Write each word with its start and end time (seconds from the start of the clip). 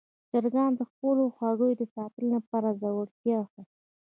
چرګان 0.29 0.71
د 0.79 0.81
خپلو 0.91 1.23
هګیو 1.37 1.77
د 1.79 1.81
ساتنې 1.93 2.29
لپاره 2.35 2.75
زړورتیا 2.81 3.39
ښيي. 3.51 3.63